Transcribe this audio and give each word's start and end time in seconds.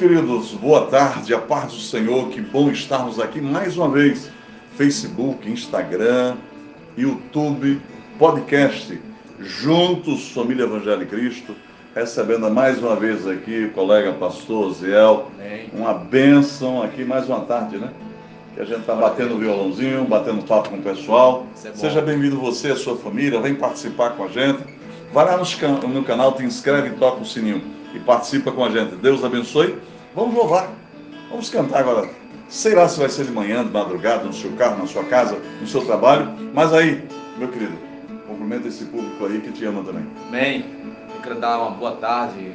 Queridos, 0.00 0.52
boa 0.52 0.86
tarde, 0.86 1.34
a 1.34 1.38
paz 1.38 1.74
do 1.74 1.78
Senhor, 1.78 2.30
que 2.30 2.40
bom 2.40 2.70
estarmos 2.70 3.20
aqui 3.20 3.38
mais 3.38 3.76
uma 3.76 3.86
vez. 3.86 4.30
Facebook, 4.74 5.46
Instagram, 5.46 6.36
YouTube, 6.96 7.78
podcast, 8.18 8.98
juntos, 9.38 10.30
Família 10.30 10.64
Evangelho 10.64 11.06
Cristo, 11.06 11.54
recebendo 11.94 12.50
mais 12.50 12.78
uma 12.78 12.96
vez 12.96 13.28
aqui 13.28 13.66
o 13.66 13.72
colega 13.72 14.14
pastor 14.14 14.72
Ziel, 14.72 15.30
uma 15.74 15.92
bênção 15.92 16.82
aqui 16.82 17.04
mais 17.04 17.28
uma 17.28 17.40
tarde, 17.40 17.76
né? 17.76 17.90
Que 18.54 18.62
a 18.62 18.64
gente 18.64 18.80
está 18.80 18.94
batendo 18.94 19.36
violãozinho, 19.36 20.06
batendo 20.06 20.42
papo 20.44 20.70
com 20.70 20.76
o 20.76 20.82
pessoal. 20.82 21.44
É 21.62 21.72
Seja 21.74 22.00
bem-vindo 22.00 22.40
você 22.40 22.68
e 22.68 22.72
a 22.72 22.76
sua 22.76 22.96
família, 22.96 23.38
vem 23.38 23.54
participar 23.54 24.16
com 24.16 24.24
a 24.24 24.28
gente. 24.28 24.60
Vai 25.12 25.26
lá 25.26 25.36
no, 25.36 26.04
canal, 26.04 26.32
te 26.32 26.42
inscreve 26.42 26.88
toca 26.96 27.20
o 27.20 27.26
sininho 27.26 27.60
e 27.94 27.98
participa 27.98 28.50
com 28.50 28.64
a 28.64 28.70
gente. 28.70 28.94
Deus 28.96 29.22
abençoe. 29.22 29.89
Vamos 30.14 30.34
louvar. 30.34 30.68
Vamos 31.30 31.48
cantar 31.50 31.80
agora. 31.80 32.08
Sei 32.48 32.74
lá 32.74 32.88
se 32.88 32.98
vai 32.98 33.08
ser 33.08 33.24
de 33.26 33.30
manhã, 33.30 33.64
de 33.64 33.70
madrugada, 33.70 34.24
no 34.24 34.32
seu 34.32 34.50
carro, 34.52 34.78
na 34.78 34.86
sua 34.86 35.04
casa, 35.04 35.38
no 35.60 35.66
seu 35.66 35.84
trabalho. 35.84 36.28
Mas 36.52 36.72
aí, 36.74 37.06
meu 37.38 37.48
querido, 37.48 37.78
cumprimenta 38.26 38.66
esse 38.66 38.84
público 38.86 39.24
aí 39.24 39.40
que 39.40 39.52
te 39.52 39.64
ama 39.64 39.84
também. 39.84 40.04
Amém. 40.28 40.64
Eu 41.14 41.20
quero 41.22 41.38
dar 41.38 41.60
uma 41.60 41.70
boa 41.70 41.92
tarde, 41.92 42.54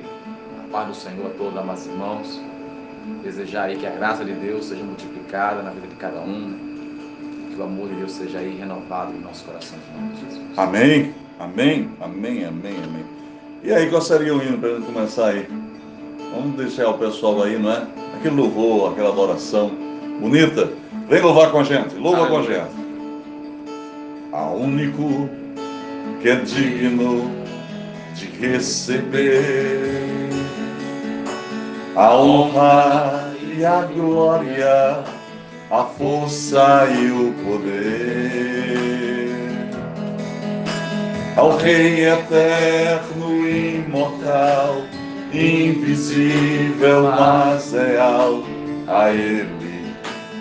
a 0.65 0.67
paz 0.69 0.87
do 0.89 0.95
Senhor 0.95 1.27
a 1.27 1.29
todos, 1.29 1.57
amados 1.57 1.85
irmãos. 1.85 2.41
Desejar 3.23 3.65
aí 3.65 3.77
que 3.77 3.87
a 3.87 3.91
graça 3.91 4.25
de 4.25 4.33
Deus 4.33 4.65
seja 4.65 4.83
multiplicada 4.83 5.61
na 5.61 5.69
vida 5.69 5.87
de 5.87 5.95
cada 5.95 6.19
um. 6.19 6.59
Que 7.49 7.61
o 7.61 7.63
amor 7.63 7.87
de 7.87 7.95
Deus 7.95 8.11
seja 8.11 8.39
aí 8.39 8.57
renovado 8.57 9.13
em 9.13 9.21
nosso 9.21 9.45
coração, 9.45 9.77
em 9.93 10.01
nome 10.01 10.13
de 10.15 10.25
Jesus. 10.25 10.57
Amém. 10.57 11.13
Amém. 11.39 11.89
Amém. 12.01 12.43
Amém. 12.43 12.75
Amém. 12.83 13.05
E 13.63 13.73
aí, 13.73 14.01
seria 14.01 14.35
o 14.35 14.43
hino 14.43 14.57
para 14.57 14.69
a 14.69 14.75
gente 14.75 14.85
começar 14.85 15.27
aí? 15.27 15.64
Vamos 16.35 16.57
deixar 16.57 16.89
o 16.89 16.97
pessoal 16.97 17.43
aí, 17.43 17.57
não 17.57 17.71
é? 17.71 17.87
Aquele 18.17 18.35
louvor, 18.35 18.91
aquela 18.91 19.09
adoração 19.09 19.71
bonita. 20.19 20.69
Vem 21.07 21.21
louvar 21.21 21.49
com 21.49 21.59
a 21.59 21.63
gente, 21.63 21.95
louva 21.95 22.27
com 22.27 22.39
a 22.39 22.41
gente. 22.41 22.75
A 24.33 24.49
único 24.49 25.29
que 26.21 26.27
é 26.27 26.35
digno 26.35 27.31
de 28.15 28.25
receber 28.25 30.29
a 31.95 32.17
honra 32.17 33.33
e 33.55 33.63
a 33.63 33.83
glória, 33.83 35.05
a 35.71 35.83
força 35.97 36.85
e 36.99 37.11
o 37.11 37.33
poder. 37.45 39.29
Ao 41.37 41.55
Rei 41.55 42.05
eterno 42.05 43.47
e 43.47 43.85
imortal 43.87 44.81
invisível, 45.35 47.03
mas 47.03 47.71
real, 47.73 48.43
a 48.87 49.09
Ele 49.11 49.93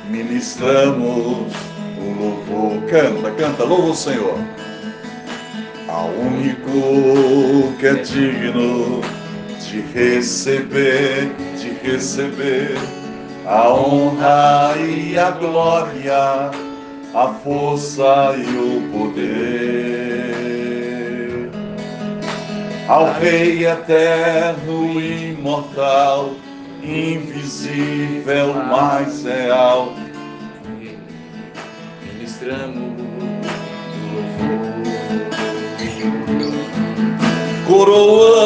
ministramos 0.09 1.53
o 1.99 2.21
louvor. 2.21 2.83
Canta, 2.89 3.31
canta, 3.33 3.65
louva 3.65 3.91
o 3.91 3.95
Senhor. 3.95 4.39
Ao 5.89 6.09
único 6.09 7.73
que 7.79 7.87
é 7.87 7.95
digno 7.95 9.01
de 9.61 9.81
receber, 9.93 11.33
de 11.59 11.71
receber 11.89 12.77
a 13.47 13.69
honra 13.69 14.75
e 14.79 15.19
a 15.19 15.31
glória, 15.31 16.51
a 17.15 17.29
força 17.43 18.35
e 18.37 18.57
o 18.57 18.91
poder 18.91 20.04
ao 22.89 23.13
Rei 23.13 23.67
eterno, 23.67 25.01
imortal, 25.01 26.35
invisível, 26.83 28.53
mais 28.55 29.25
real. 29.25 29.95
Ministramos 32.03 32.95
Coroamos 37.67 38.45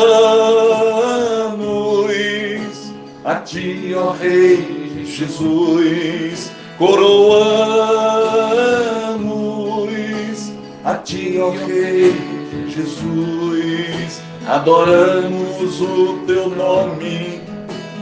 a 3.24 3.34
ti, 3.36 3.92
ó 3.94 4.12
Rei 4.12 5.04
Jesus, 5.04 6.52
coroamos 6.78 7.42
a 10.84 10.94
ti, 10.94 11.38
ó 11.40 11.50
Rei 11.50 12.14
Jesus 12.68 14.27
adoramos 14.48 15.78
o 15.82 16.24
teu 16.26 16.48
nome, 16.48 17.42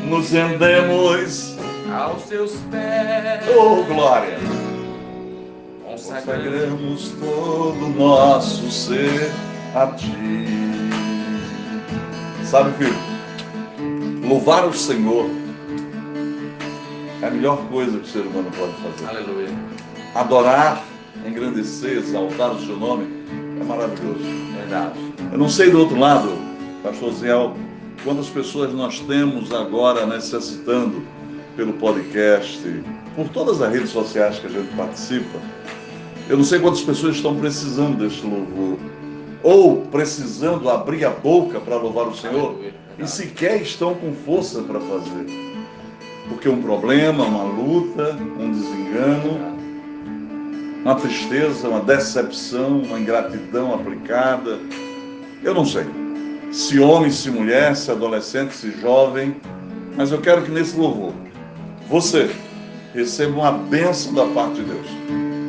nos 0.08 0.30
rendemos 0.30 1.56
aos 1.92 2.22
teus 2.24 2.52
pés. 2.70 3.44
Oh, 3.56 3.82
glória! 3.82 4.38
Consagramos 5.84 7.08
todo 7.18 7.84
o 7.84 7.88
nosso 7.88 8.70
ser 8.70 9.32
a 9.74 9.88
ti. 9.88 10.46
Sabe, 12.44 12.72
filho, 12.78 12.94
louvar 14.28 14.66
o 14.66 14.72
Senhor 14.72 15.28
é 17.22 17.26
a 17.26 17.30
melhor 17.30 17.58
coisa 17.68 17.98
que 17.98 18.04
o 18.04 18.06
ser 18.06 18.20
humano 18.20 18.52
pode 18.56 18.72
fazer. 18.74 19.08
Aleluia. 19.08 19.48
Adorar, 20.14 20.84
engrandecer, 21.26 21.98
exaltar 21.98 22.52
o 22.52 22.64
seu 22.64 22.76
nome 22.76 23.15
é 23.60 23.64
maravilhoso. 23.64 24.24
Verdade. 24.56 24.98
Eu 25.32 25.38
não 25.38 25.48
sei 25.48 25.70
do 25.70 25.78
outro 25.80 25.98
lado, 25.98 26.30
pastor 26.82 27.12
Ziel, 27.12 27.56
quantas 28.04 28.28
pessoas 28.28 28.72
nós 28.72 29.00
temos 29.00 29.52
agora 29.52 30.06
necessitando 30.06 31.02
pelo 31.56 31.72
podcast, 31.74 32.60
por 33.14 33.28
todas 33.28 33.62
as 33.62 33.72
redes 33.72 33.90
sociais 33.90 34.38
que 34.38 34.46
a 34.46 34.50
gente 34.50 34.68
participa. 34.76 35.38
Eu 36.28 36.36
não 36.36 36.44
sei 36.44 36.58
quantas 36.58 36.82
pessoas 36.82 37.16
estão 37.16 37.36
precisando 37.36 37.96
deste 37.96 38.26
louvor, 38.26 38.78
ou 39.42 39.82
precisando 39.82 40.68
abrir 40.68 41.04
a 41.04 41.10
boca 41.10 41.60
para 41.60 41.76
louvar 41.76 42.08
o 42.08 42.14
Senhor, 42.14 42.56
e 42.98 43.06
sequer 43.06 43.62
estão 43.62 43.94
com 43.94 44.12
força 44.12 44.60
para 44.62 44.80
fazer. 44.80 45.26
Porque 46.28 46.48
um 46.48 46.60
problema, 46.60 47.24
uma 47.24 47.44
luta, 47.44 48.18
um 48.38 48.50
desengano, 48.50 49.55
uma 50.86 50.94
tristeza, 50.94 51.68
uma 51.68 51.80
decepção, 51.80 52.78
uma 52.78 53.00
ingratidão 53.00 53.74
aplicada. 53.74 54.56
Eu 55.42 55.52
não 55.52 55.64
sei. 55.64 55.84
Se 56.52 56.78
homem, 56.78 57.10
se 57.10 57.28
mulher, 57.28 57.74
se 57.74 57.90
adolescente, 57.90 58.54
se 58.54 58.70
jovem. 58.80 59.34
Mas 59.96 60.12
eu 60.12 60.20
quero 60.20 60.42
que 60.42 60.50
nesse 60.52 60.76
louvor, 60.76 61.12
você 61.88 62.30
receba 62.94 63.36
uma 63.36 63.50
bênção 63.50 64.14
da 64.14 64.26
parte 64.26 64.60
de 64.60 64.62
Deus. 64.62 64.86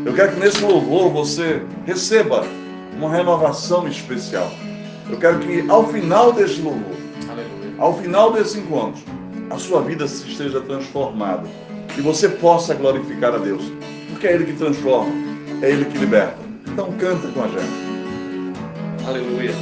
Eu 0.07 0.13
quero 0.15 0.33
que 0.33 0.39
nesse 0.39 0.59
louvor 0.63 1.11
você 1.11 1.61
receba 1.85 2.43
uma 2.97 3.11
renovação 3.11 3.87
especial. 3.87 4.51
Eu 5.07 5.19
quero 5.19 5.37
que 5.37 5.63
ao 5.69 5.87
final 5.87 6.31
deste 6.31 6.61
louvor, 6.61 6.97
Aleluia. 7.29 7.75
ao 7.77 7.95
final 7.99 8.33
desse 8.33 8.57
encontro, 8.57 9.03
a 9.51 9.59
sua 9.59 9.83
vida 9.83 10.07
se 10.07 10.27
esteja 10.27 10.61
transformada 10.61 11.47
e 11.95 12.01
você 12.01 12.27
possa 12.27 12.73
glorificar 12.73 13.35
a 13.35 13.37
Deus, 13.37 13.71
porque 14.09 14.25
é 14.25 14.33
Ele 14.33 14.45
que 14.45 14.53
transforma, 14.53 15.26
é 15.61 15.69
Ele 15.71 15.85
que 15.85 15.97
liberta. 15.97 16.37
Então 16.67 16.91
canta 16.93 17.27
com 17.29 17.43
a 17.43 17.47
gente. 17.47 17.87
Aleluia. 19.07 19.53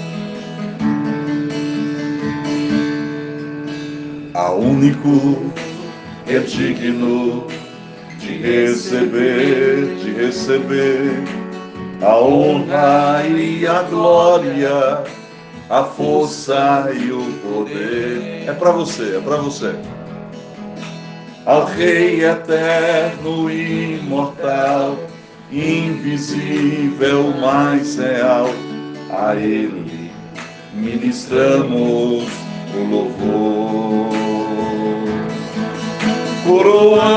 A 4.33 4.51
único 4.51 5.51
é 6.27 6.39
digno 6.39 7.47
de 8.19 8.37
receber, 8.37 9.95
de 9.97 10.11
receber 10.11 11.23
a 12.01 12.19
honra 12.19 13.23
e 13.27 13.65
a 13.65 13.83
glória, 13.83 15.03
a 15.69 15.83
força 15.83 16.91
e 16.93 17.11
o 17.11 17.23
poder. 17.41 18.43
É 18.47 18.53
para 18.53 18.71
você, 18.71 19.17
é 19.17 19.21
para 19.21 19.37
você. 19.37 19.75
Ao 21.45 21.65
Rei 21.65 22.25
eterno 22.25 23.49
e 23.49 23.99
imortal 23.99 24.97
invisível, 25.51 27.33
mais 27.39 27.97
real, 27.97 28.49
a 29.09 29.35
Ele 29.35 30.11
ministramos 30.73 32.27
o 32.73 32.79
louvor. 32.89 34.15
Coroamos 36.43 37.15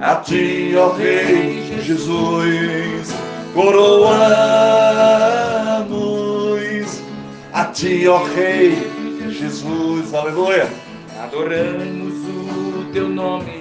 a 0.00 0.16
Ti, 0.16 0.74
ó 0.76 0.92
Rei 0.92 1.82
Jesus, 1.82 3.14
coroamos 3.54 4.10
a 7.52 7.64
Ti, 7.66 8.08
ó 8.08 8.24
Rei 8.34 8.78
Jesus, 9.30 10.14
aleluia. 10.14 10.68
Adoramos 11.22 12.14
o 12.14 12.84
Teu 12.92 13.08
nome 13.08 13.59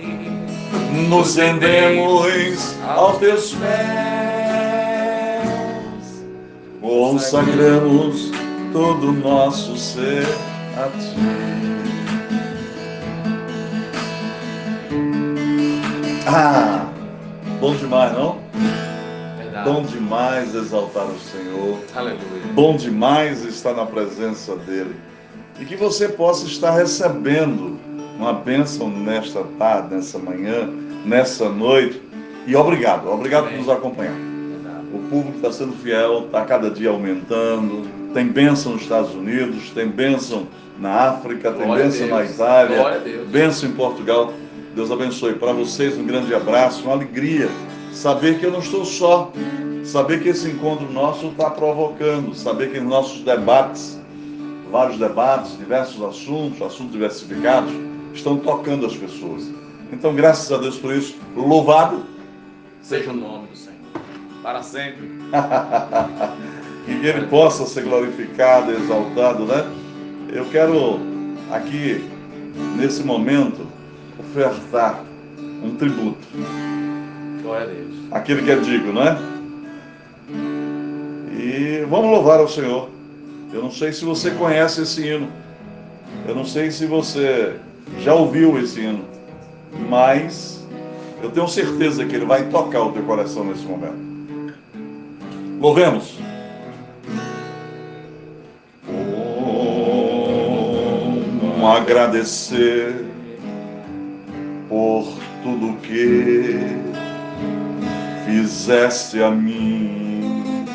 nos 1.08 1.36
rendemos 1.36 2.76
aos 2.88 3.18
teus 3.18 3.56
pés, 3.56 3.70
consagramos 6.82 8.32
todo 8.72 9.10
o 9.10 9.14
nosso 9.14 9.78
ser 9.78 10.28
a 10.78 10.88
ti. 11.00 11.16
Ah, 16.28 16.86
bom 17.60 17.76
demais, 17.76 18.14
não? 18.14 18.38
Bom 19.64 19.82
demais 19.84 20.54
exaltar 20.54 21.06
o 21.06 21.20
Senhor. 21.20 21.80
Aleluia. 21.96 22.20
Bom 22.54 22.76
demais 22.78 23.44
estar 23.44 23.74
na 23.74 23.86
presença 23.86 24.56
dele. 24.56 24.96
E 25.60 25.66
que 25.66 25.76
você 25.76 26.08
possa 26.08 26.46
estar 26.46 26.72
recebendo 26.72 27.79
uma 28.20 28.34
bênção 28.34 28.90
nesta 28.90 29.44
tarde, 29.58 29.96
nessa 29.96 30.20
manhã, 30.20 30.70
nessa 31.06 31.48
noite. 31.48 32.02
E 32.46 32.54
obrigado, 32.54 33.10
obrigado 33.10 33.44
por 33.44 33.54
Amém. 33.54 33.62
nos 33.62 33.70
acompanhar. 33.70 34.18
O 34.94 35.00
público 35.10 35.38
está 35.38 35.52
sendo 35.52 35.72
fiel, 35.78 36.26
está 36.26 36.44
cada 36.44 36.70
dia 36.70 36.90
aumentando. 36.90 37.88
Tem 38.14 38.28
bênção 38.28 38.74
nos 38.74 38.82
Estados 38.82 39.14
Unidos, 39.16 39.70
tem 39.70 39.88
bênção 39.88 40.48
na 40.78 41.10
África, 41.10 41.52
tem 41.52 41.66
Glória 41.66 41.86
bênção 41.86 42.08
na. 42.08 42.26
Itália, 42.26 43.02
bênção 43.30 43.70
em 43.70 43.74
Portugal. 43.74 44.34
Deus 44.76 44.92
abençoe. 44.92 45.36
Para 45.36 45.54
vocês, 45.54 45.98
um 45.98 46.06
grande 46.06 46.34
abraço, 46.36 46.84
uma 46.84 46.94
alegria. 46.94 47.50
Saber 47.94 48.40
que 48.40 48.46
eu 48.46 48.52
não 48.52 48.60
estou 48.60 48.84
só. 48.84 49.32
Saber 49.86 50.22
que 50.22 50.30
esse 50.30 50.50
encontro 50.50 50.92
nosso 50.92 51.28
está 51.28 51.50
provocando. 51.50 52.36
Saber 52.36 52.72
que 52.72 52.78
em 52.80 52.84
nossos 52.84 53.22
debates, 53.22 54.00
vários 54.70 54.98
debates, 54.98 55.58
diversos 55.58 56.04
assuntos, 56.04 56.62
assuntos 56.62 56.92
diversificados, 56.92 57.72
estão 58.14 58.38
tocando 58.38 58.86
as 58.86 58.96
pessoas. 58.96 59.50
Então, 59.92 60.14
graças 60.14 60.52
a 60.52 60.58
Deus 60.58 60.78
por 60.78 60.94
isso. 60.94 61.16
Louvado 61.36 62.04
Seja 62.82 63.12
o 63.12 63.14
nome 63.14 63.48
do 63.48 63.58
Senhor. 63.58 63.78
Para 64.42 64.64
sempre. 64.64 65.10
e 66.88 66.96
que 67.00 67.06
ele 67.06 67.28
possa 67.28 67.66
ser 67.66 67.84
glorificado, 67.84 68.72
exaltado, 68.72 69.46
né? 69.46 69.64
Eu 70.34 70.46
quero 70.46 71.00
aqui, 71.52 72.04
nesse 72.76 73.04
momento, 73.04 73.68
ofertar 74.20 75.04
um 75.64 75.76
tributo. 75.76 76.18
Glória 77.44 77.66
a 77.66 77.68
Deus. 77.68 77.96
Aquele 78.12 78.44
que 78.44 78.52
é 78.52 78.56
digno, 78.56 78.94
não 78.94 79.04
é? 79.04 79.18
E 81.38 81.86
vamos 81.90 82.10
louvar 82.10 82.40
ao 82.40 82.48
Senhor. 82.48 82.90
Eu 83.54 83.62
não 83.62 83.72
sei 83.72 83.92
se 83.92 84.06
você 84.06 84.32
conhece 84.32 84.82
esse 84.82 85.06
hino. 85.06 85.30
Eu 86.28 86.34
não 86.34 86.46
sei 86.46 86.72
se 86.72 86.86
você 86.86 87.56
já 88.00 88.14
ouviu 88.14 88.58
esse 88.60 88.82
hino. 88.82 89.06
Mas 89.88 90.66
eu 91.22 91.30
tenho 91.32 91.48
certeza 91.48 92.06
que 92.06 92.16
ele 92.16 92.26
vai 92.26 92.46
tocar 92.46 92.82
o 92.82 92.92
teu 92.92 93.04
coração 93.04 93.44
nesse 93.44 93.66
momento. 93.66 94.10
Louvemos. 95.60 96.18
Como 101.56 101.68
agradecer 101.68 103.06
por 104.70 105.06
tudo 105.44 105.78
que 105.82 106.58
fizeste 108.26 109.22
a 109.22 109.30
mim. 109.30 110.66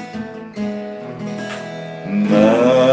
Não 2.07 2.85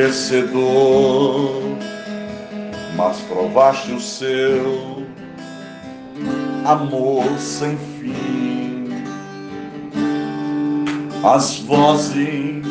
merecedor, 0.00 1.59
mas 3.00 3.18
provaste 3.20 3.92
o 3.92 4.00
seu 4.00 5.06
amor 6.66 7.24
sem 7.38 7.74
fim. 7.78 8.90
As 11.24 11.60
vozes 11.60 12.66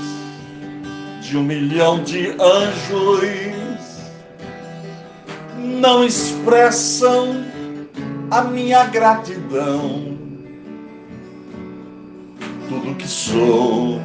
de 1.21 1.35
um 1.35 1.41
milhão 1.41 2.03
de 2.03 2.27
anjos 2.39 3.19
não 5.57 6.03
expressam 6.03 7.43
a 8.29 8.43
minha 8.43 8.83
gratidão. 8.85 10.15
Tudo 12.67 12.93
que 12.93 13.07
sou 13.07 13.99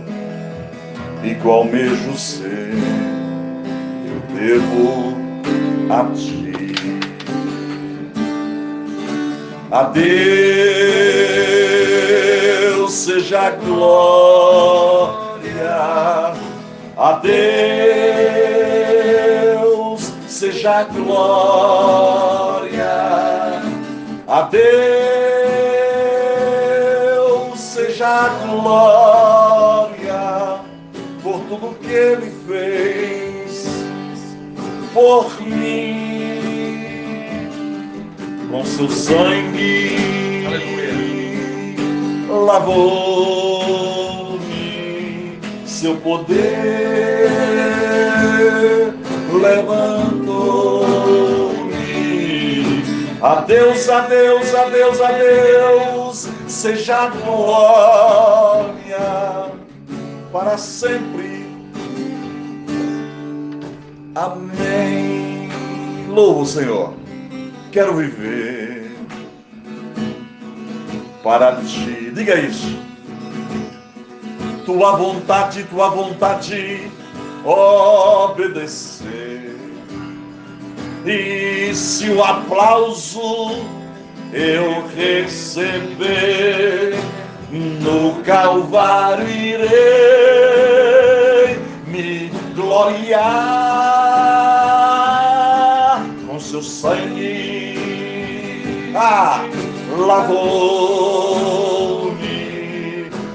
e 1.22 1.34
mesmo 1.66 2.16
ser, 2.16 2.72
eu 4.06 4.34
devo 4.34 5.23
a 5.90 6.04
ti. 6.14 6.54
A 9.70 9.84
Deus 9.84 10.02
seja 12.92 13.40
a 13.40 13.50
glória, 13.50 14.72
a 16.96 17.12
Deus 19.52 20.12
seja 20.28 20.78
a 20.78 20.84
glória, 20.84 22.86
a 24.26 24.42
Deus 24.42 24.64
seja 27.58 28.06
a 28.06 28.28
glória 28.46 30.60
por 31.22 31.40
tudo 31.48 31.74
que 31.80 31.92
Ele 31.92 32.30
fez 32.46 33.03
por 34.94 35.40
mim 35.42 36.14
com 38.50 38.64
seu 38.64 38.88
sangue 38.88 40.14
lavou-me, 42.44 43.78
seu 45.66 45.96
poder 45.96 47.30
levantou-me. 49.40 50.54
Adeus, 53.20 53.88
adeus, 53.88 54.54
adeus, 54.54 55.00
adeus, 55.00 56.28
seja 56.46 56.96
a 57.04 57.08
glória 57.08 58.44
para 60.30 60.56
sempre. 60.58 61.23
Amém. 64.14 65.48
Louvo 66.08 66.42
o 66.42 66.46
Senhor. 66.46 66.94
Quero 67.72 67.96
viver 67.96 68.96
para 71.24 71.56
ti. 71.56 72.12
Diga 72.14 72.38
isso. 72.38 72.78
Tua 74.64 74.96
vontade, 74.96 75.64
tua 75.64 75.88
vontade, 75.88 76.88
obedecer. 77.44 79.56
E 81.04 81.74
se 81.74 82.10
o 82.10 82.22
aplauso 82.22 83.64
eu 84.32 84.86
receber, 84.94 86.94
no 87.50 88.22
Calvário 88.22 89.28
irei 89.28 89.68
me 91.88 92.30
gloriar 92.54 93.63
sangue. 96.64 97.74
Ah, 98.96 99.44
lavou-me, 99.96 100.30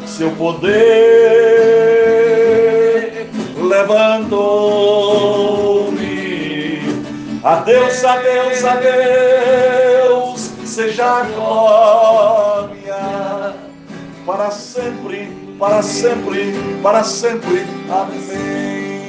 seu 0.05 0.31
poder 0.31 1.29
levantou-me. 3.69 4.49
Adeus, 7.43 8.03
adeus, 8.03 8.65
adeus, 8.65 10.51
seja 10.65 11.05
a 11.05 11.23
glória 11.23 12.59
para 14.25 14.51
sempre, 14.51 15.31
para 15.57 15.81
sempre, 15.81 16.53
para 16.83 17.03
sempre. 17.03 17.65
Amém. 17.89 18.99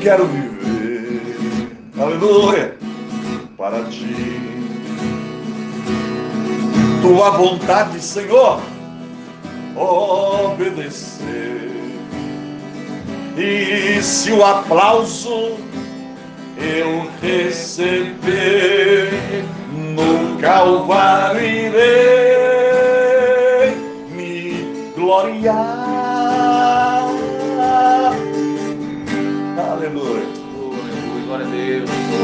Quero 0.00 0.26
viver, 0.26 0.51
aleluia, 2.02 2.76
para 3.56 3.84
ti. 3.84 4.40
Tua 7.00 7.30
vontade, 7.30 8.00
Senhor, 8.00 8.60
obedecer. 9.76 11.70
E 13.36 14.02
se 14.02 14.32
o 14.32 14.44
aplauso 14.44 15.56
eu 16.58 17.08
receber 17.20 19.10
no 19.72 20.36
Calvário 20.38 21.40
irei 21.40 21.72
me 24.10 24.92
gloriar. 24.94 25.81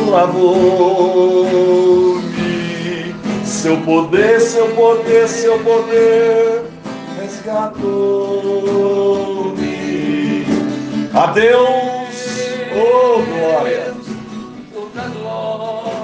Deus. 0.09 0.11
Lavou-me, 0.11 1.53
seu 3.45 3.77
poder, 3.83 4.41
seu 4.41 4.69
poder, 4.75 5.29
seu 5.29 5.59
poder 5.59 6.65
resgatou-me. 7.21 7.99
A 11.15 11.27
Deus, 11.33 12.09
oh 12.75 13.23
glória. 13.23 13.95
Toda 14.73 15.09
glória. 15.09 15.99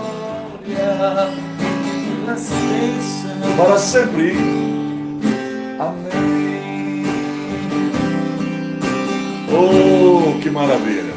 Para 3.56 3.78
sempre. 3.78 4.37
Amém. 5.78 7.04
Oh, 9.52 10.40
que 10.40 10.50
maravilha. 10.50 11.13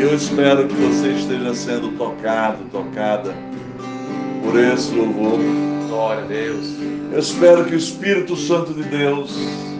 Eu 0.00 0.14
espero 0.14 0.68
que 0.68 0.74
você 0.74 1.08
esteja 1.08 1.52
sendo 1.54 1.96
tocado, 1.98 2.58
tocada 2.70 3.34
por 4.44 4.56
esse 4.56 4.94
louvor. 4.94 5.40
Glória 5.88 6.22
a 6.22 6.26
Deus. 6.26 6.76
Eu 7.12 7.18
espero 7.18 7.64
que 7.64 7.74
o 7.74 7.78
Espírito 7.78 8.36
Santo 8.36 8.72
de 8.72 8.84
Deus 8.84 9.36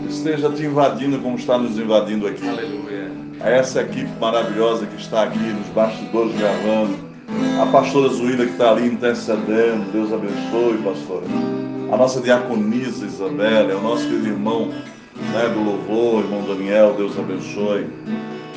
esteja 0.09 0.51
te 0.51 0.65
invadindo 0.65 1.21
como 1.21 1.37
está 1.37 1.57
nos 1.57 1.79
invadindo 1.79 2.27
aqui. 2.27 2.49
Aleluia. 2.49 3.13
A 3.41 3.49
essa 3.49 3.83
equipe 3.83 4.11
maravilhosa 4.21 4.87
que 4.87 5.01
está 5.01 5.23
aqui 5.23 5.39
nos 5.39 5.69
bastidores 5.69 6.37
gravando. 6.37 6.99
A 7.63 7.67
pastora 7.67 8.09
Zuíla 8.09 8.45
que 8.45 8.53
está 8.53 8.73
ali 8.73 8.89
intercedendo. 8.89 9.93
Deus 9.93 10.13
abençoe, 10.13 10.79
pastora. 10.79 11.27
A 11.93 11.97
nossa 11.97 12.21
diaconisa 12.21 13.07
Isabela, 13.07 13.71
é 13.71 13.77
o 13.77 13.81
nosso 13.81 14.03
querido 14.09 14.27
irmão 14.27 14.67
né, 15.33 15.49
do 15.55 15.63
louvor, 15.63 16.25
irmão 16.25 16.43
Daniel, 16.43 16.95
Deus 16.95 17.17
abençoe. 17.17 17.87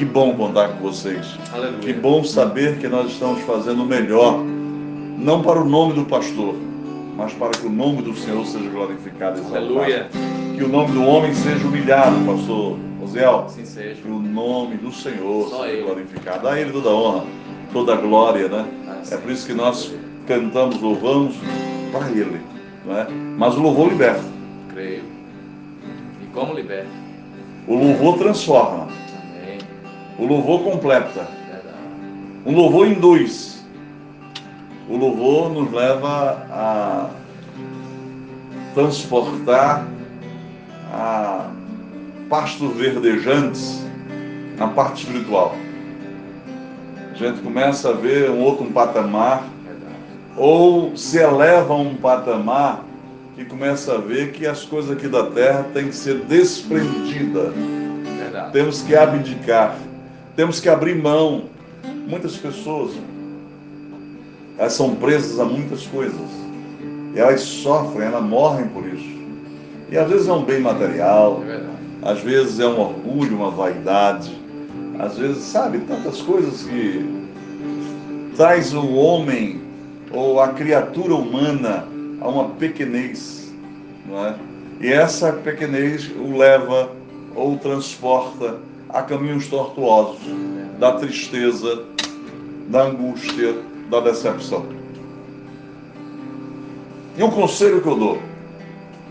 Que 0.02 0.06
bom 0.06 0.34
contar 0.34 0.70
com 0.70 0.80
vocês. 0.80 1.38
Aleluia. 1.54 1.78
Que 1.80 1.94
bom 1.94 2.24
saber 2.24 2.80
que 2.80 2.88
nós 2.88 3.12
estamos 3.12 3.40
fazendo 3.44 3.84
o 3.84 3.86
melhor, 3.86 4.40
não 4.40 5.44
para 5.44 5.62
o 5.62 5.64
nome 5.64 5.94
do 5.94 6.06
pastor, 6.06 6.56
mas 7.16 7.32
para 7.34 7.52
que 7.52 7.68
o 7.68 7.70
nome 7.70 8.02
do 8.02 8.16
Senhor 8.16 8.44
seja 8.48 8.68
glorificado 8.68 9.38
e 9.38 9.42
exaltado. 9.42 9.78
Aleluia. 9.78 10.10
Que 10.58 10.64
o 10.64 10.68
nome 10.68 10.94
do 10.94 11.04
homem 11.04 11.32
seja 11.36 11.68
humilhado, 11.68 12.16
pastor 12.26 12.80
Osiel. 13.04 13.44
Assim 13.46 13.64
seja. 13.64 14.02
Que 14.02 14.08
o 14.08 14.18
nome 14.18 14.78
do 14.78 14.92
Senhor 14.92 15.50
Só 15.50 15.62
seja 15.62 15.72
ele. 15.72 15.84
glorificado. 15.84 16.48
A 16.48 16.60
Ele 16.60 16.72
toda 16.72 16.90
a 16.90 16.96
honra, 16.96 17.26
toda 17.72 17.94
a 17.94 17.98
glória, 17.98 18.48
né? 18.48 18.66
Assim. 19.04 19.14
É 19.14 19.18
por 19.20 19.32
isso 19.32 19.46
que 19.46 19.54
nós 19.54 19.94
cantamos, 20.26 20.82
louvamos 20.82 21.36
para 21.92 22.10
Ele. 22.10 22.42
Não 22.88 22.98
é? 22.98 23.08
Mas 23.38 23.56
o 23.56 23.62
louvor 23.62 23.90
liberta. 23.90 24.24
Creio. 24.74 25.04
E 26.24 26.26
como 26.34 26.56
liberta? 26.56 26.90
O 27.68 27.76
louvor 27.76 28.18
transforma. 28.18 28.88
O 30.22 30.26
louvor 30.28 30.64
completa. 30.64 31.28
Um 32.46 32.54
louvor 32.56 32.86
induz. 32.86 33.66
O 34.88 34.96
louvor 34.96 35.52
nos 35.52 35.74
leva 35.74 36.46
a 36.48 37.10
transportar 38.76 39.88
a 40.94 41.50
pastos 42.30 42.72
verdejantes 42.76 43.84
na 44.60 44.68
parte 44.68 45.06
espiritual. 45.08 45.56
A 47.12 47.16
gente 47.16 47.42
começa 47.42 47.90
a 47.90 47.94
ver 47.94 48.30
um 48.30 48.42
outro 48.42 48.66
patamar, 48.68 49.44
ou 50.38 50.96
se 50.96 51.18
eleva 51.18 51.74
a 51.74 51.78
um 51.78 51.96
patamar 51.96 52.86
e 53.36 53.44
começa 53.44 53.96
a 53.96 53.98
ver 53.98 54.34
que 54.34 54.46
as 54.46 54.64
coisas 54.64 54.92
aqui 54.92 55.08
da 55.08 55.32
terra 55.32 55.66
têm 55.74 55.88
que 55.88 55.96
ser 55.96 56.20
desprendidas. 56.26 57.56
Temos 58.54 58.84
que 58.84 58.96
abdicar, 58.96 59.76
temos 60.36 60.60
que 60.60 60.70
abrir 60.70 60.96
mão. 60.96 61.46
Muitas 62.08 62.36
pessoas, 62.38 62.92
elas 64.58 64.74
são 64.74 64.96
presas 64.96 65.40
a 65.40 65.46
muitas 65.46 65.86
coisas. 65.88 66.30
E 67.16 67.20
elas 67.20 67.42
sofrem, 67.42 68.08
elas 68.08 68.24
morrem 68.24 68.68
por 68.70 68.86
isso. 68.88 69.22
E 69.90 69.98
às 69.98 70.10
vezes 70.10 70.28
é 70.28 70.34
um 70.34 70.44
bem 70.44 70.62
material, 70.62 71.44
É 71.48 71.82
às 72.02 72.20
vezes 72.22 72.60
é 72.60 72.68
um 72.68 72.80
orgulho, 72.80 73.38
uma 73.38 73.52
vaidade, 73.52 74.36
às 74.98 75.18
vezes, 75.18 75.44
sabe, 75.44 75.80
tantas 75.80 76.22
coisas 76.22 76.64
que 76.64 77.06
traz 78.36 78.74
o 78.74 78.92
homem 78.94 79.62
ou 80.12 80.42
a 80.42 80.50
criatura 80.50 81.16
humana 81.16 81.88
a 82.20 82.28
uma 82.28 82.50
pequenez, 82.50 83.54
não 84.08 84.26
é? 84.26 84.36
E 84.80 84.92
essa 84.92 85.32
pequenez 85.32 86.10
o 86.18 86.36
leva 86.36 86.90
ou 87.36 87.54
o 87.54 87.58
transporta 87.58 88.58
a 88.94 89.02
caminhos 89.02 89.48
tortuosos 89.48 90.20
da 90.80 90.94
tristeza, 90.94 91.84
da 92.68 92.84
angústia, 92.84 93.56
da 93.90 94.00
decepção. 94.00 94.66
E 97.18 97.24
um 97.24 97.30
conselho 97.30 97.82
que 97.82 97.88
eu 97.88 97.96
dou 97.96 98.18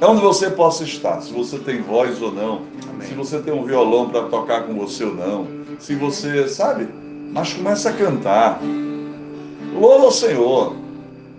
é 0.01 0.07
onde 0.07 0.23
você 0.23 0.49
possa 0.51 0.83
estar, 0.83 1.21
se 1.21 1.31
você 1.31 1.59
tem 1.59 1.83
voz 1.83 2.23
ou 2.23 2.33
não, 2.33 2.63
Amém. 2.89 3.07
se 3.07 3.15
você 3.15 3.39
tem 3.39 3.53
um 3.53 3.65
violão 3.65 4.09
para 4.09 4.23
tocar 4.23 4.63
com 4.63 4.75
você 4.75 5.05
ou 5.05 5.15
não, 5.15 5.47
se 5.79 5.95
você, 5.95 6.49
sabe, 6.49 6.89
mas 7.33 7.53
começa 7.53 7.91
a 7.91 7.93
cantar. 7.93 8.61
Louva 9.79 10.07
ao 10.07 10.11
Senhor. 10.11 10.75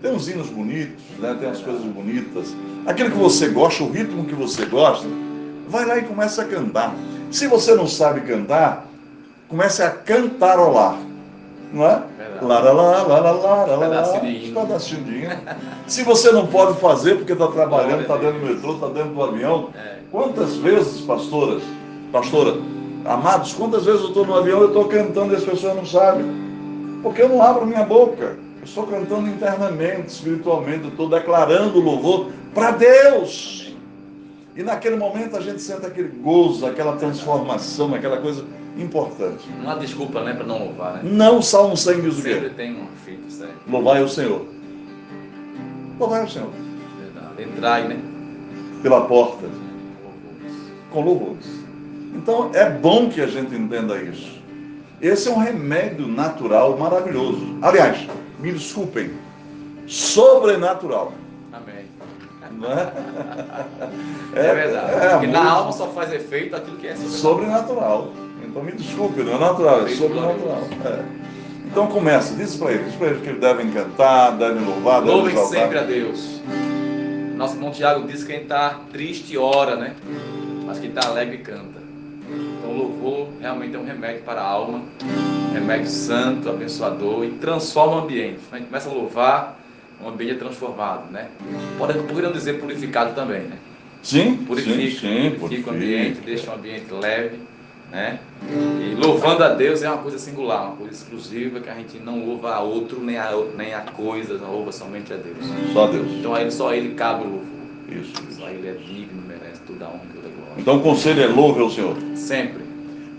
Tem 0.01 0.11
uns 0.11 0.27
hinos 0.27 0.47
bonitos, 0.47 1.03
né? 1.19 1.35
tem 1.39 1.49
as 1.49 1.59
coisas 1.59 1.83
bonitas. 1.83 2.55
Aquilo 2.85 3.11
que 3.11 3.17
você 3.17 3.49
gosta, 3.49 3.83
o 3.83 3.91
ritmo 3.91 4.25
que 4.25 4.33
você 4.33 4.65
gosta, 4.65 5.07
vai 5.67 5.85
lá 5.85 5.97
e 5.97 6.03
começa 6.03 6.41
a 6.41 6.45
cantar. 6.45 6.95
Se 7.31 7.47
você 7.47 7.73
não 7.73 7.87
sabe 7.87 8.21
cantar, 8.21 8.85
comece 9.47 9.81
a 9.81 9.89
cantarolar. 9.89 10.97
Não 11.73 11.85
é? 11.85 12.01
Lá, 12.41 12.59
lá, 12.59 12.71
lá, 12.71 13.03
lá, 13.03 13.19
lá, 13.19 13.31
Pedacinho 14.65 15.03
de 15.03 15.23
hino. 15.23 15.35
Se 15.87 16.03
você 16.03 16.31
não 16.31 16.47
pode 16.47 16.77
fazer 16.79 17.15
porque 17.15 17.33
está 17.33 17.47
trabalhando, 17.47 18.01
está 18.01 18.17
dentro 18.17 18.39
do 18.39 18.45
metrô, 18.45 18.73
está 18.73 18.87
dentro 18.87 19.13
do 19.13 19.23
avião, 19.23 19.69
É. 19.75 20.01
Quantas 20.11 20.57
vezes, 20.57 20.99
pastoras, 21.01 21.63
pastora, 22.11 22.57
amados, 23.05 23.53
quantas 23.53 23.85
vezes 23.85 24.01
eu 24.01 24.07
estou 24.09 24.25
no 24.25 24.37
avião 24.37 24.63
e 24.63 24.67
estou 24.67 24.85
cantando 24.85 25.33
e 25.33 25.37
as 25.37 25.43
pessoas 25.43 25.75
não 25.75 25.85
sabem? 25.85 26.25
Porque 27.01 27.21
eu 27.21 27.29
não 27.29 27.41
abro 27.41 27.65
minha 27.65 27.85
boca. 27.85 28.35
Eu 28.59 28.65
estou 28.65 28.85
cantando 28.85 29.29
internamente, 29.29 30.09
espiritualmente, 30.09 30.83
eu 30.83 30.89
estou 30.89 31.07
declarando 31.07 31.79
louvor 31.79 32.27
para 32.53 32.71
Deus. 32.71 33.70
E 34.55 34.63
naquele 34.63 34.95
momento 34.97 35.37
a 35.37 35.41
gente 35.41 35.61
sente 35.61 35.85
aquele 35.85 36.09
gozo, 36.09 36.65
aquela 36.65 36.97
transformação, 36.97 37.93
aquela 37.95 38.17
coisa 38.17 38.45
importante. 38.77 39.47
Não 39.61 39.69
há 39.69 39.75
desculpa, 39.75 40.21
né, 40.23 40.33
para 40.33 40.45
não 40.45 40.59
louvar, 40.65 40.95
né? 40.95 41.01
Não 41.03 41.39
o 41.39 41.43
Salmo 41.43 41.77
100 41.77 42.01
diz 42.01 42.17
o 42.17 42.21
Sempre 42.21 42.49
quê? 42.49 42.55
tem 42.55 42.75
um 42.75 42.87
fito, 43.05 43.31
certo? 43.31 43.53
Louvai 43.69 44.03
o 44.03 44.09
Senhor. 44.09 44.45
Louvai 45.99 46.25
o 46.25 46.29
Senhor. 46.29 46.49
Verdade. 46.99 47.43
Entrai, 47.43 47.87
né? 47.87 47.99
Pela 48.81 49.01
porta. 49.05 49.47
Com 50.91 51.01
louvores. 51.01 51.47
Então 52.13 52.51
é 52.53 52.69
bom 52.69 53.09
que 53.09 53.21
a 53.21 53.27
gente 53.27 53.55
entenda 53.55 53.97
isso. 54.01 54.41
Esse 55.01 55.29
é 55.29 55.31
um 55.31 55.37
remédio 55.39 56.07
natural 56.07 56.77
maravilhoso. 56.77 57.57
Aliás, 57.61 58.05
me 58.39 58.51
desculpem, 58.51 59.11
sobrenatural. 59.87 61.13
Não 62.61 62.71
é? 62.71 62.91
É, 64.35 64.53
verdade. 64.55 64.91
É, 65.05 65.09
Porque 65.09 65.27
na 65.27 65.49
alma 65.51 65.71
só 65.71 65.87
faz 65.87 66.13
efeito 66.13 66.55
aquilo 66.55 66.77
que 66.77 66.87
é 66.87 66.95
sobrenatural. 66.95 67.21
sobrenatural. 67.21 68.13
Então 68.45 68.63
me 68.63 68.71
desculpe, 68.73 69.21
não 69.23 69.35
é 69.35 69.39
natural, 69.39 69.85
é 69.87 69.89
sobrenatural. 69.89 70.61
É. 70.85 71.03
Então 71.65 71.87
começa, 71.87 72.35
diz 72.35 72.55
para 72.57 72.71
eles, 72.71 72.85
diz 72.87 72.95
para 72.95 73.07
eles 73.07 73.21
que 73.21 73.29
eles 73.29 73.39
devem 73.41 73.71
cantar, 73.71 74.31
devem 74.37 74.63
louvar, 74.63 74.99
devem 75.01 75.15
Louvem 75.15 75.33
exaltar. 75.33 75.59
sempre 75.61 75.77
a 75.79 75.83
Deus. 75.83 76.41
Nosso 77.35 77.55
irmão 77.55 77.71
Tiago 77.71 78.05
diz 78.07 78.23
que 78.23 78.33
quem 78.33 78.43
está 78.43 78.81
triste 78.91 79.37
ora, 79.37 79.75
né? 79.75 79.95
Mas 80.65 80.79
quem 80.79 80.89
está 80.89 81.07
alegre 81.07 81.37
canta. 81.39 81.79
Então 82.29 82.71
o 82.71 82.77
louvor 82.77 83.27
realmente 83.39 83.75
é 83.75 83.79
um 83.79 83.85
remédio 83.85 84.21
para 84.23 84.41
a 84.41 84.45
alma, 84.45 84.81
remédio 85.53 85.87
santo, 85.89 86.49
abençoador 86.49 87.23
e 87.23 87.31
transforma 87.31 87.95
o 87.95 87.99
ambiente. 87.99 88.39
A 88.51 88.57
gente 88.57 88.67
começa 88.67 88.89
a 88.89 88.93
louvar, 88.93 89.59
o 90.03 90.09
ambiente 90.09 90.33
é 90.33 90.37
transformado, 90.37 91.11
né? 91.11 91.27
Pode, 91.77 91.93
poderiam 91.99 92.31
dizer 92.31 92.59
purificado 92.59 93.13
também, 93.13 93.41
né? 93.41 93.57
Sim, 94.01 94.37
Purifica, 94.37 94.75
sim, 94.75 95.31
sim, 95.31 95.35
purifica 95.39 95.69
o 95.69 95.73
ambiente, 95.73 96.21
deixa 96.21 96.49
o 96.49 96.55
ambiente 96.55 96.91
leve, 96.91 97.37
né? 97.91 98.19
E 98.49 98.95
louvando 98.95 99.43
a 99.43 99.49
Deus 99.49 99.83
é 99.83 99.89
uma 99.89 99.99
coisa 99.99 100.17
singular, 100.17 100.67
uma 100.67 100.75
coisa 100.75 100.93
exclusiva 100.93 101.59
que 101.59 101.69
a 101.69 101.75
gente 101.75 101.99
não 101.99 102.25
louva 102.25 102.55
a 102.55 102.61
outro, 102.61 102.99
nem 102.99 103.17
a, 103.17 103.31
nem 103.55 103.73
a 103.73 103.81
coisa, 103.81 104.37
não 104.37 104.51
louva 104.51 104.71
somente 104.71 105.13
a 105.13 105.17
Deus. 105.17 105.37
Só 105.73 105.87
Deus. 105.87 106.07
Então 106.13 106.33
a 106.33 106.41
ele, 106.41 106.51
só 106.51 106.69
a 106.69 106.77
ele 106.77 106.95
cabe 106.95 107.25
o 107.25 107.29
louvor. 107.29 107.47
Isso. 107.89 108.13
Só 108.31 108.49
ele 108.49 108.67
é 108.69 108.73
digno, 108.73 109.21
merece 109.27 109.61
toda 109.67 109.85
a 109.85 109.89
honra 109.89 110.01
e 110.09 110.15
toda 110.15 110.27
a 110.27 110.31
glória. 110.31 110.53
Então 110.57 110.77
o 110.77 110.81
conselho 110.81 111.21
é 111.21 111.27
louve 111.27 111.61
ao 111.61 111.69
Senhor. 111.69 111.95
Sempre. 112.15 112.63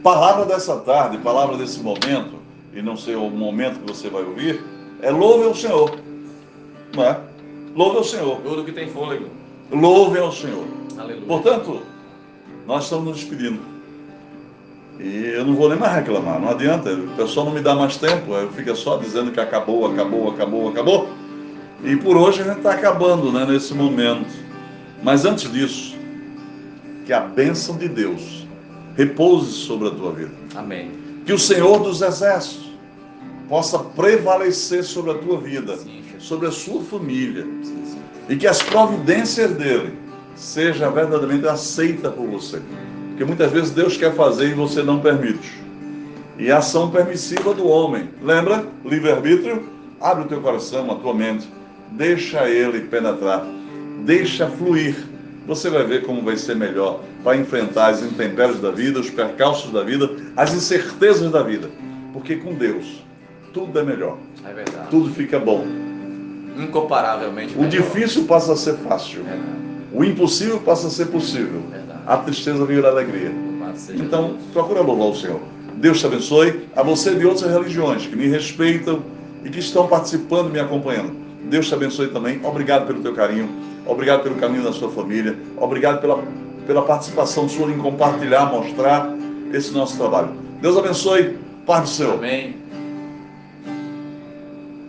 Palavra 0.03 0.47
dessa 0.47 0.77
tarde, 0.81 1.19
palavra 1.19 1.57
desse 1.57 1.79
momento, 1.81 2.41
e 2.75 2.83
não 2.83 2.97
sei 2.97 3.15
o 3.15 3.31
momento 3.31 3.79
que 3.81 3.93
você 3.93 4.09
vai 4.09 4.25
ouvir, 4.25 4.65
é 5.01 5.11
louve 5.11 5.45
ao 5.45 5.55
Senhor. 5.55 5.97
Não 6.95 7.05
é? 7.05 7.21
Louve 7.75 7.99
ao 7.99 8.05
Senhor. 8.05 8.41
Todo 8.43 8.65
que 8.65 8.73
tem 8.73 8.89
fôlego. 8.89 9.27
Louve 9.71 10.19
ao 10.19 10.33
Senhor. 10.33 10.67
Aleluia. 10.99 11.27
Portanto, 11.27 11.83
nós 12.67 12.85
estamos 12.85 13.05
nos 13.07 13.17
despedindo. 13.19 13.61
E 15.01 15.33
eu 15.35 15.45
não 15.45 15.55
vou 15.55 15.69
nem 15.69 15.79
mais 15.79 15.95
reclamar, 15.95 16.39
não 16.39 16.51
adianta. 16.51 16.93
O 16.93 17.17
pessoal 17.17 17.47
não 17.47 17.53
me 17.53 17.61
dá 17.61 17.75
mais 17.75 17.97
tempo, 17.97 18.35
eu 18.35 18.51
fico 18.53 18.77
só 18.77 18.99
dizendo 18.99 19.33
que 19.33 19.41
acabou, 19.41 19.91
acabou, 19.91 20.31
acabou, 20.31 20.69
acabou. 20.69 21.09
E 21.83 21.97
por 21.97 22.17
hoje 22.17 22.43
a 22.43 22.45
gente 22.45 22.59
está 22.59 22.73
acabando, 22.73 23.33
né, 23.33 23.45
nesse 23.45 23.75
momento. 23.75 24.31
Mas 25.03 25.25
antes 25.25 25.51
disso, 25.51 25.97
que 27.05 27.13
a 27.13 27.21
bênção 27.21 27.77
de 27.77 27.89
Deus 27.89 28.47
repouse 28.97 29.53
sobre 29.53 29.89
a 29.89 29.91
tua 29.91 30.13
vida. 30.13 30.31
Amém. 30.55 30.93
Que 31.27 31.33
o 31.33 31.39
Senhor 31.39 31.83
dos 31.83 32.03
Exércitos 32.03 32.72
possa 33.53 33.79
prevalecer 33.79 34.83
sobre 34.83 35.11
a 35.11 35.15
tua 35.15 35.39
vida, 35.39 35.79
sobre 36.19 36.49
a 36.49 36.51
sua 36.51 36.83
família, 36.85 37.47
e 38.27 38.35
que 38.35 38.47
as 38.47 38.63
providências 38.63 39.51
dele 39.51 39.93
seja 40.35 40.89
verdadeiramente 40.89 41.47
aceita 41.47 42.11
por 42.11 42.27
você. 42.29 42.63
Porque 43.11 43.27
muitas 43.27 43.53
vezes 43.53 43.71
Deus 43.71 43.95
quer 43.99 44.15
fazer 44.15 44.49
e 44.49 44.55
você 44.55 44.83
não 44.83 45.01
permite. 45.01 45.53
E 46.39 46.51
a 46.51 46.57
ação 46.57 46.91
permissiva 46.91 47.53
do 47.53 47.69
homem. 47.69 48.09
Lembra? 48.23 48.65
Livre-arbítrio? 48.87 49.69
Abre 50.01 50.25
o 50.25 50.29
teu 50.29 50.41
coração, 50.41 50.91
a 50.91 50.95
tua 50.95 51.13
mente. 51.13 51.47
Deixa 51.91 52.49
ele 52.49 52.81
penetrar. 52.81 53.47
Deixa 54.07 54.49
fluir. 54.49 54.97
Você 55.47 55.69
vai 55.69 55.85
ver 55.85 56.07
como 56.07 56.23
vai 56.23 56.39
ser 56.39 56.57
melhor 56.57 57.03
para 57.23 57.37
enfrentar 57.37 57.89
as 57.89 58.03
intempéries 58.03 58.61
da 58.61 58.71
vida, 58.71 58.99
os 58.99 59.11
percalços 59.11 59.71
da 59.71 59.83
vida, 59.83 60.09
as 60.39 60.55
incertezas 60.55 61.31
da 61.31 61.43
vida. 61.43 61.69
Porque 62.15 62.37
com 62.37 62.55
Deus 62.55 63.02
tudo 63.53 63.79
é 63.79 63.83
melhor. 63.85 64.17
É 64.49 64.53
verdade. 64.53 64.89
Tudo 64.91 65.11
fica 65.13 65.39
bom. 65.39 65.65
Incomparavelmente 66.59 67.55
O 67.55 67.59
melhor. 67.59 67.71
difícil 67.71 68.25
passa 68.25 68.53
a 68.53 68.57
ser 68.57 68.75
fácil. 68.75 69.23
Verdade. 69.25 69.43
O 69.93 70.05
impossível 70.05 70.59
passa 70.61 70.87
a 70.87 70.91
ser 70.91 71.07
possível. 71.07 71.61
Verdade. 71.71 72.01
A 72.07 72.17
tristeza 72.19 72.65
vira 72.65 72.89
alegria. 72.89 73.31
Então, 73.95 74.37
procura 74.53 74.81
louvar 74.81 75.09
o 75.09 75.15
Senhor. 75.15 75.41
Deus 75.77 75.99
te 76.01 76.07
abençoe. 76.07 76.69
A 76.77 76.83
você 76.83 77.15
de 77.15 77.27
outras 77.27 77.51
religiões 77.51 78.07
que 78.07 78.15
me 78.17 78.27
respeitam 78.27 79.01
e 79.45 79.51
que 79.51 79.59
estão 79.59 79.87
participando 79.87 80.49
e 80.49 80.53
me 80.53 80.61
acompanhando. 80.61 81.13
Deus 81.45 81.69
te 81.69 81.75
abençoe 81.75 82.09
também. 82.09 82.41
Obrigado 82.45 82.87
pelo 82.87 83.01
teu 83.01 83.15
carinho. 83.15 83.49
Obrigado 83.87 84.23
pelo 84.23 84.37
caminho 84.37 84.63
da 84.63 84.73
sua 84.73 84.91
família. 84.91 85.37
Obrigado 85.57 86.01
pela, 86.01 86.23
pela 86.67 86.83
participação 86.83 87.49
sua 87.49 87.71
em 87.71 87.79
compartilhar, 87.79 88.47
mostrar 88.47 89.13
esse 89.53 89.73
nosso 89.73 89.97
trabalho. 89.97 90.29
Deus 90.61 90.77
abençoe. 90.77 91.37
Paz 91.67 91.83
do 91.83 91.89
Senhor. 91.89 92.15
Amém. 92.15 92.57